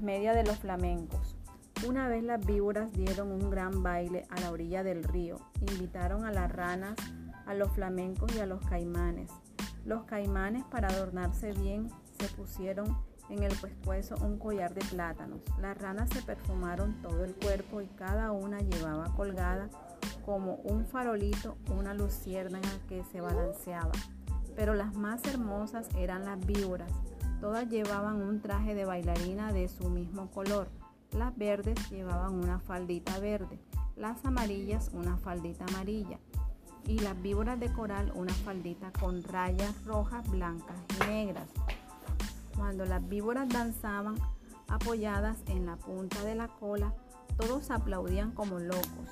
las 0.00 0.34
de 0.36 0.44
los 0.44 0.58
flamencos. 0.58 1.36
Una 1.86 2.08
vez 2.08 2.22
las 2.22 2.44
víboras 2.44 2.92
dieron 2.92 3.32
un 3.32 3.50
gran 3.50 3.82
baile 3.82 4.26
a 4.30 4.40
la 4.40 4.50
orilla 4.50 4.82
del 4.82 5.02
río. 5.02 5.38
Invitaron 5.60 6.24
a 6.24 6.32
las 6.32 6.50
ranas, 6.52 6.94
a 7.46 7.54
los 7.54 7.72
flamencos 7.72 8.34
y 8.36 8.40
a 8.40 8.46
los 8.46 8.64
caimanes. 8.66 9.30
Los 9.84 10.04
caimanes, 10.04 10.64
para 10.64 10.88
adornarse 10.88 11.52
bien, 11.52 11.88
se 12.18 12.28
pusieron 12.28 12.96
en 13.28 13.42
el 13.42 13.54
pescuezo 13.56 14.14
un 14.24 14.38
collar 14.38 14.72
de 14.72 14.84
plátanos. 14.86 15.40
Las 15.60 15.76
ranas 15.76 16.08
se 16.10 16.22
perfumaron 16.22 17.02
todo 17.02 17.24
el 17.24 17.34
cuerpo 17.34 17.80
y 17.80 17.88
cada 17.88 18.32
una 18.32 18.58
llevaba 18.58 19.12
colgada 19.14 19.68
como 20.24 20.56
un 20.64 20.86
farolito 20.86 21.56
una 21.70 21.94
luciérnaga 21.94 22.70
que 22.88 23.02
se 23.04 23.20
balanceaba. 23.20 23.92
Pero 24.54 24.74
las 24.74 24.94
más 24.94 25.24
hermosas 25.24 25.88
eran 25.96 26.24
las 26.24 26.44
víboras. 26.44 26.92
Todas 27.40 27.68
llevaban 27.68 28.16
un 28.20 28.40
traje 28.40 28.74
de 28.74 28.84
bailarina 28.84 29.52
de 29.52 29.68
su 29.68 29.88
mismo 29.90 30.28
color. 30.30 30.68
Las 31.12 31.36
verdes 31.36 31.90
llevaban 31.90 32.34
una 32.34 32.58
faldita 32.58 33.18
verde, 33.20 33.58
las 33.96 34.24
amarillas 34.24 34.90
una 34.92 35.16
faldita 35.16 35.64
amarilla 35.66 36.18
y 36.86 36.98
las 36.98 37.20
víboras 37.22 37.60
de 37.60 37.72
coral 37.72 38.12
una 38.14 38.32
faldita 38.32 38.90
con 38.92 39.22
rayas 39.22 39.84
rojas, 39.84 40.28
blancas 40.28 40.76
y 40.96 41.06
negras. 41.06 41.48
Cuando 42.56 42.84
las 42.84 43.06
víboras 43.08 43.48
danzaban 43.48 44.16
apoyadas 44.68 45.36
en 45.46 45.66
la 45.66 45.76
punta 45.76 46.22
de 46.24 46.34
la 46.34 46.48
cola, 46.48 46.92
todos 47.36 47.70
aplaudían 47.70 48.32
como 48.32 48.58
locos. 48.58 49.08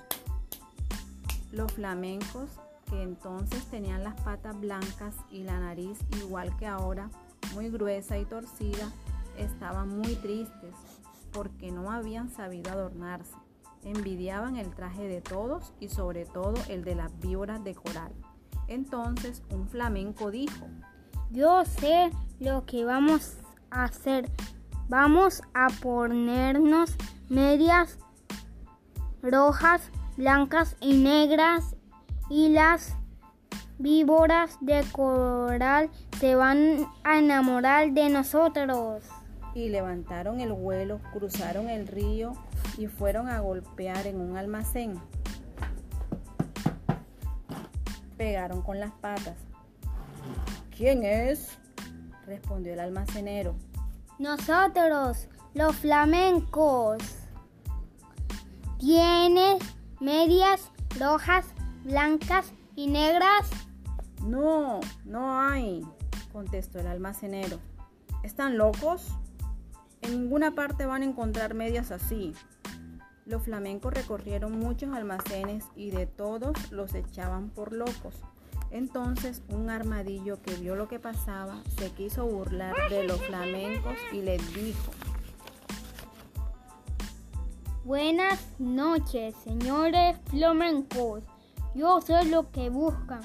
Los 1.52 1.72
flamencos, 1.72 2.50
que 2.90 3.02
entonces 3.02 3.64
tenían 3.66 4.02
las 4.02 4.20
patas 4.20 4.58
blancas 4.60 5.14
y 5.30 5.44
la 5.44 5.58
nariz 5.60 5.98
igual 6.18 6.56
que 6.56 6.66
ahora, 6.66 7.08
muy 7.56 7.70
gruesa 7.70 8.18
y 8.18 8.26
torcida, 8.26 8.92
estaban 9.38 9.88
muy 9.88 10.14
tristes 10.16 10.74
porque 11.32 11.72
no 11.72 11.90
habían 11.90 12.28
sabido 12.28 12.70
adornarse. 12.70 13.34
Envidiaban 13.82 14.56
el 14.56 14.74
traje 14.74 15.08
de 15.08 15.22
todos 15.22 15.72
y 15.80 15.88
sobre 15.88 16.26
todo 16.26 16.54
el 16.68 16.84
de 16.84 16.94
las 16.94 17.18
víboras 17.18 17.64
de 17.64 17.74
coral. 17.74 18.12
Entonces 18.68 19.42
un 19.50 19.68
flamenco 19.68 20.30
dijo, 20.30 20.66
Yo 21.30 21.64
sé 21.64 22.10
lo 22.40 22.66
que 22.66 22.84
vamos 22.84 23.38
a 23.70 23.84
hacer. 23.84 24.30
Vamos 24.90 25.40
a 25.54 25.68
ponernos 25.80 26.94
medias 27.30 27.98
rojas, 29.22 29.90
blancas 30.18 30.76
y 30.80 31.02
negras 31.02 31.74
y 32.28 32.50
las 32.50 32.96
víboras 33.78 34.56
de 34.60 34.84
coral 34.92 35.90
se 36.18 36.34
van 36.34 36.86
a 37.04 37.18
enamorar 37.18 37.92
de 37.92 38.08
nosotros 38.08 39.02
y 39.56 39.70
levantaron 39.70 40.40
el 40.40 40.52
vuelo, 40.52 41.00
cruzaron 41.14 41.70
el 41.70 41.86
río 41.86 42.34
y 42.76 42.88
fueron 42.88 43.28
a 43.28 43.40
golpear 43.40 44.06
en 44.06 44.20
un 44.20 44.36
almacén. 44.36 45.00
Pegaron 48.18 48.60
con 48.60 48.78
las 48.78 48.92
patas. 48.92 49.38
¿Quién 50.76 51.04
es? 51.04 51.56
respondió 52.26 52.74
el 52.74 52.80
almacenero. 52.80 53.54
Nosotros, 54.18 55.28
los 55.54 55.74
flamencos. 55.76 56.98
¿Tienes 58.78 59.62
medias 60.00 60.70
rojas, 60.98 61.46
blancas 61.84 62.52
y 62.74 62.88
negras? 62.88 63.48
No, 64.26 64.80
no 65.04 65.40
hay, 65.40 65.86
contestó 66.32 66.80
el 66.80 66.88
almacenero. 66.88 67.58
¿Están 68.24 68.58
locos? 68.58 69.06
En 70.02 70.22
ninguna 70.22 70.50
parte 70.50 70.84
van 70.84 71.02
a 71.02 71.04
encontrar 71.04 71.54
medias 71.54 71.92
así. 71.92 72.34
Los 73.24 73.42
flamencos 73.42 73.94
recorrieron 73.94 74.58
muchos 74.58 74.92
almacenes 74.92 75.64
y 75.76 75.90
de 75.90 76.06
todos 76.06 76.72
los 76.72 76.94
echaban 76.94 77.50
por 77.50 77.72
locos. 77.72 78.16
Entonces 78.72 79.42
un 79.48 79.70
armadillo 79.70 80.42
que 80.42 80.54
vio 80.56 80.74
lo 80.74 80.88
que 80.88 80.98
pasaba 80.98 81.62
se 81.78 81.90
quiso 81.92 82.26
burlar 82.26 82.74
de 82.90 83.04
los 83.04 83.20
flamencos 83.22 83.94
y 84.12 84.22
les 84.22 84.54
dijo, 84.54 84.90
Buenas 87.84 88.44
noches, 88.58 89.36
señores 89.44 90.18
flamencos. 90.30 91.22
Yo 91.76 92.00
sé 92.00 92.24
lo 92.24 92.50
que 92.50 92.70
buscan. 92.70 93.20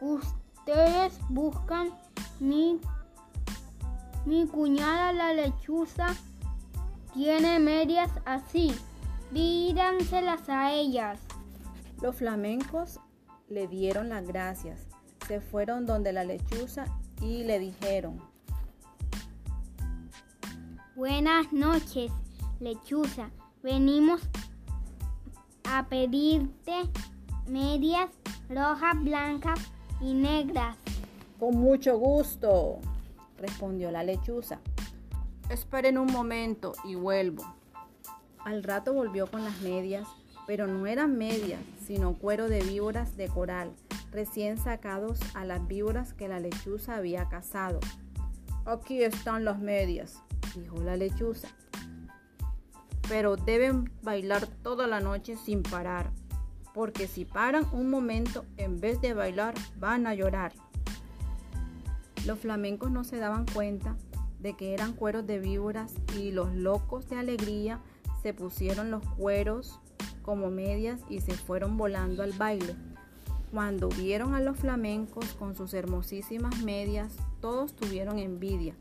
Ustedes 0.00 1.18
buscan 1.28 1.90
mi 2.38 2.80
mi 4.26 4.46
cuñada 4.46 5.12
la 5.12 5.32
lechuza 5.32 6.14
tiene 7.14 7.58
medias 7.58 8.10
así. 8.24 8.72
Díranselas 9.32 10.48
a 10.48 10.72
ellas. 10.72 11.18
Los 12.00 12.16
flamencos 12.16 13.00
le 13.48 13.66
dieron 13.66 14.10
las 14.10 14.26
gracias. 14.26 14.86
Se 15.26 15.40
fueron 15.40 15.86
donde 15.86 16.12
la 16.12 16.24
lechuza 16.24 16.84
y 17.20 17.44
le 17.44 17.58
dijeron. 17.58 18.20
Buenas 20.94 21.52
noches, 21.52 22.12
lechuza. 22.60 23.30
Venimos 23.62 24.20
a 25.64 25.86
pedirte 25.86 26.82
medias 27.46 28.10
rojas, 28.48 28.94
blancas 29.02 29.60
y 30.00 30.14
negras. 30.14 30.76
Con 31.38 31.56
mucho 31.56 31.98
gusto 31.98 32.78
respondió 33.38 33.90
la 33.90 34.02
lechuza. 34.02 34.60
Esperen 35.48 35.98
un 35.98 36.12
momento 36.12 36.74
y 36.84 36.94
vuelvo. 36.94 37.44
Al 38.44 38.62
rato 38.62 38.92
volvió 38.92 39.26
con 39.26 39.44
las 39.44 39.60
medias, 39.60 40.06
pero 40.46 40.66
no 40.66 40.86
eran 40.86 41.16
medias, 41.16 41.60
sino 41.86 42.14
cuero 42.14 42.48
de 42.48 42.62
víboras 42.62 43.16
de 43.16 43.28
coral, 43.28 43.72
recién 44.10 44.58
sacados 44.58 45.18
a 45.34 45.44
las 45.44 45.66
víboras 45.66 46.14
que 46.14 46.28
la 46.28 46.40
lechuza 46.40 46.96
había 46.96 47.28
cazado. 47.28 47.80
Aquí 48.64 49.02
están 49.02 49.44
las 49.44 49.58
medias, 49.58 50.22
dijo 50.54 50.78
la 50.82 50.96
lechuza. 50.96 51.48
Pero 53.08 53.36
deben 53.36 53.90
bailar 54.02 54.46
toda 54.62 54.86
la 54.86 55.00
noche 55.00 55.36
sin 55.36 55.62
parar, 55.62 56.10
porque 56.74 57.06
si 57.06 57.24
paran 57.24 57.66
un 57.72 57.90
momento 57.90 58.44
en 58.56 58.80
vez 58.80 59.00
de 59.00 59.14
bailar 59.14 59.54
van 59.76 60.06
a 60.06 60.14
llorar. 60.14 60.52
Los 62.26 62.38
flamencos 62.38 62.90
no 62.90 63.04
se 63.04 63.18
daban 63.18 63.46
cuenta 63.46 63.96
de 64.40 64.54
que 64.54 64.74
eran 64.74 64.92
cueros 64.92 65.26
de 65.26 65.38
víboras 65.38 65.94
y 66.18 66.32
los 66.32 66.54
locos 66.54 67.08
de 67.08 67.16
alegría 67.16 67.80
se 68.22 68.34
pusieron 68.34 68.90
los 68.90 69.04
cueros 69.16 69.80
como 70.22 70.50
medias 70.50 71.00
y 71.08 71.20
se 71.20 71.32
fueron 71.32 71.76
volando 71.76 72.22
al 72.22 72.32
baile. 72.32 72.76
Cuando 73.50 73.88
vieron 73.88 74.34
a 74.34 74.40
los 74.40 74.58
flamencos 74.58 75.24
con 75.34 75.56
sus 75.56 75.74
hermosísimas 75.74 76.62
medias, 76.62 77.16
todos 77.40 77.74
tuvieron 77.74 78.18
envidia. 78.18 78.74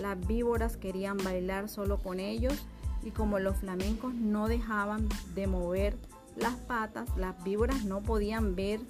Las 0.00 0.18
víboras 0.26 0.76
querían 0.76 1.16
bailar 1.18 1.68
solo 1.68 1.98
con 1.98 2.18
ellos 2.18 2.66
y 3.04 3.12
como 3.12 3.38
los 3.38 3.58
flamencos 3.58 4.14
no 4.14 4.48
dejaban 4.48 5.08
de 5.34 5.46
mover 5.46 5.96
las 6.36 6.54
patas, 6.54 7.08
las 7.16 7.42
víboras 7.42 7.84
no 7.84 8.02
podían 8.02 8.54
ver 8.54 8.80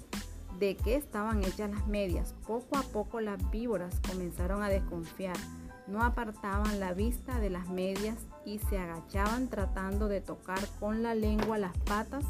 de 0.59 0.75
qué 0.75 0.95
estaban 0.95 1.43
hechas 1.43 1.69
las 1.69 1.87
medias. 1.87 2.33
Poco 2.45 2.77
a 2.77 2.81
poco 2.81 3.21
las 3.21 3.49
víboras 3.51 3.99
comenzaron 4.07 4.63
a 4.63 4.69
desconfiar. 4.69 5.37
No 5.87 6.03
apartaban 6.03 6.79
la 6.79 6.93
vista 6.93 7.39
de 7.39 7.49
las 7.49 7.69
medias 7.69 8.17
y 8.45 8.59
se 8.59 8.77
agachaban 8.77 9.47
tratando 9.47 10.07
de 10.07 10.19
tocar 10.19 10.59
con 10.79 11.03
la 11.03 11.15
lengua 11.15 11.57
las 11.57 11.77
patas 11.79 12.25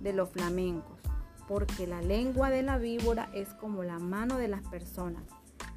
de 0.00 0.12
los 0.12 0.28
flamencos, 0.28 0.98
porque 1.46 1.86
la 1.86 2.02
lengua 2.02 2.50
de 2.50 2.62
la 2.62 2.76
víbora 2.78 3.30
es 3.32 3.48
como 3.54 3.82
la 3.82 3.98
mano 3.98 4.36
de 4.36 4.48
las 4.48 4.62
personas. 4.68 5.22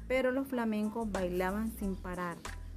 Pero 0.08 0.30
los 0.30 0.48
flamencos 0.48 1.10
bailaban 1.10 1.72
sin 1.78 1.96
parar, 1.96 2.36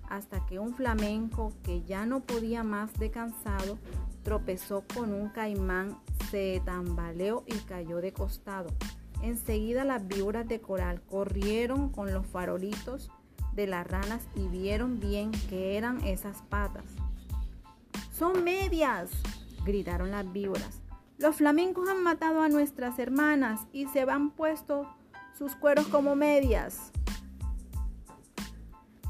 hasta 0.10 0.46
que 0.46 0.60
un 0.60 0.74
flamenco 0.75 1.54
que 1.63 1.84
ya 1.84 2.06
no 2.06 2.22
podía 2.22 2.63
más 2.63 2.94
de 2.94 3.12
cansado 3.12 3.78
tropezó 4.24 4.84
con 4.94 5.13
un 5.13 5.30
caimán, 5.30 5.98
se 6.31 6.62
tambaleó 6.66 7.44
y 7.48 7.54
cayó 7.60 8.02
de 8.02 8.12
costado. 8.12 8.69
Enseguida 9.22 9.84
las 9.84 10.07
víboras 10.07 10.48
de 10.48 10.60
coral 10.60 11.02
corrieron 11.02 11.90
con 11.90 12.13
los 12.13 12.25
farolitos 12.25 13.12
de 13.54 13.68
las 13.68 13.88
ranas 13.88 14.22
y 14.36 14.48
vieron 14.48 15.00
bien 15.00 15.31
que 15.50 15.78
eran 15.78 16.04
esas 16.06 16.42
patas. 16.44 16.86
¡Son 18.12 18.44
medias! 18.44 19.12
gritaron 19.66 20.12
las 20.12 20.31
víboras. 20.31 20.81
Los 21.18 21.38
flamencos 21.38 21.90
han 21.90 22.04
matado 22.04 22.42
a 22.42 22.50
nuestras 22.50 23.00
hermanas 23.00 23.62
y 23.72 23.88
se 23.88 24.02
han 24.02 24.31
puesto 24.31 24.88
sus 25.38 25.56
cueros 25.56 25.88
como 25.88 26.16
medias. 26.16 26.92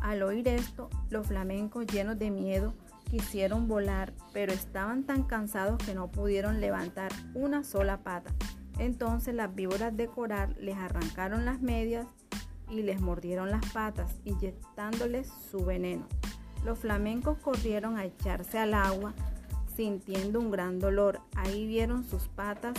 Al 0.05 0.21
oír 0.21 0.47
esto, 0.47 0.91
los 1.09 1.25
flamencos 1.25 1.87
llenos 1.87 2.19
de 2.19 2.29
miedo 2.29 2.75
quisieron 3.09 3.67
volar, 3.67 4.13
pero 4.33 4.53
estaban 4.53 5.03
tan 5.03 5.23
cansados 5.23 5.83
que 5.83 5.95
no 5.95 6.11
pudieron 6.11 6.61
levantar 6.61 7.11
una 7.33 7.63
sola 7.63 8.03
pata. 8.03 8.31
Entonces 8.77 9.33
las 9.33 9.55
víboras 9.55 9.97
de 9.97 10.05
coral 10.05 10.55
les 10.59 10.77
arrancaron 10.77 11.43
las 11.43 11.59
medias 11.59 12.05
y 12.69 12.83
les 12.83 13.01
mordieron 13.01 13.49
las 13.49 13.65
patas, 13.71 14.15
inyectándoles 14.25 15.27
su 15.49 15.65
veneno. 15.65 16.05
Los 16.63 16.77
flamencos 16.77 17.39
corrieron 17.39 17.97
a 17.97 18.05
echarse 18.05 18.59
al 18.59 18.75
agua 18.75 19.15
sintiendo 19.75 20.39
un 20.39 20.51
gran 20.51 20.77
dolor. 20.77 21.19
Ahí 21.35 21.65
vieron 21.65 22.03
sus 22.03 22.27
patas 22.27 22.75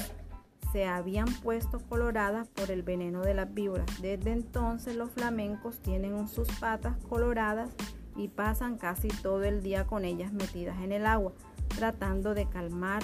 se 0.76 0.84
habían 0.84 1.32
puesto 1.42 1.78
coloradas 1.88 2.48
por 2.48 2.70
el 2.70 2.82
veneno 2.82 3.22
de 3.22 3.32
las 3.32 3.54
víboras. 3.54 3.86
Desde 4.02 4.32
entonces 4.32 4.94
los 4.94 5.10
flamencos 5.10 5.78
tienen 5.80 6.28
sus 6.28 6.48
patas 6.60 6.98
coloradas 7.08 7.70
y 8.14 8.28
pasan 8.28 8.76
casi 8.76 9.08
todo 9.08 9.42
el 9.44 9.62
día 9.62 9.86
con 9.86 10.04
ellas 10.04 10.34
metidas 10.34 10.76
en 10.82 10.92
el 10.92 11.06
agua, 11.06 11.32
tratando 11.78 12.34
de 12.34 12.46
calmar 12.46 13.02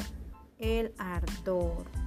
el 0.58 0.92
ardor. 0.98 2.01